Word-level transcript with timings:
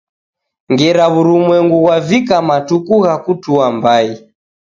Ngera 0.71 1.03
w'urumwengu 1.13 1.77
ghwavika 1.83 2.35
matuku 2.49 2.93
gha 3.03 3.13
kutua 3.23 3.65
mbai 3.75 4.09